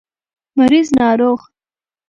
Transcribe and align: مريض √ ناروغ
مريض 0.57 0.85
√ 0.95 0.97
ناروغ 0.97 1.41